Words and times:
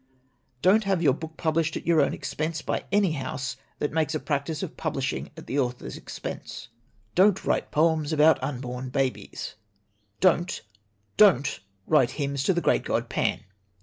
"Don't 0.63 0.85
have 0.85 1.03
your 1.03 1.13
book 1.13 1.37
published 1.37 1.77
at 1.77 1.85
your 1.85 2.01
own 2.01 2.11
expense 2.11 2.63
by 2.63 2.85
any 2.91 3.11
house 3.11 3.55
that 3.77 3.91
makes 3.91 4.15
a 4.15 4.19
practice 4.19 4.63
of 4.63 4.75
publishing 4.75 5.29
at 5.37 5.45
the 5.45 5.59
author's 5.59 5.95
expense. 5.95 6.69
"Don't 7.13 7.45
write 7.45 7.69
poems 7.69 8.11
about 8.11 8.41
unborn 8.41 8.89
babies. 8.89 9.53
"Don't 10.19 10.63
don't 11.17 11.59
write 11.85 12.09
hymns 12.17 12.41
to 12.45 12.53
the 12.55 12.61
great 12.61 12.83
god 12.83 13.09
Pan. 13.09 13.43